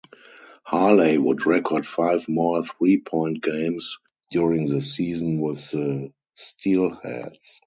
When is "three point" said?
2.65-3.39